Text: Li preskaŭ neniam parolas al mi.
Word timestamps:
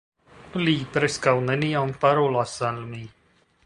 Li 0.61 0.73
preskaŭ 0.95 1.35
neniam 1.51 1.95
parolas 2.07 2.59
al 2.71 2.85
mi. 2.93 3.09